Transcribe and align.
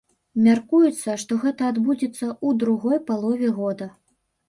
Мяркуецца, 0.45 1.17
што 1.25 1.37
гэта 1.45 1.69
адбудзецца 1.75 2.25
ў 2.47 2.59
другой 2.65 2.97
палове 3.11 3.55
года. 3.63 3.93